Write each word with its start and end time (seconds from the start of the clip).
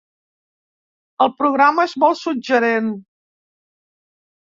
El 1.27 1.31
programa 1.43 1.87
és 1.91 1.95
molt 2.07 2.21
suggerent. 2.25 2.93